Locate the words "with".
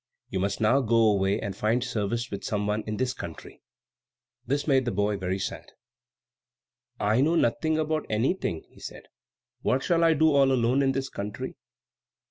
2.31-2.43